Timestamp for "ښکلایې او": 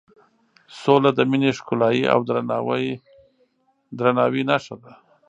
1.57-2.19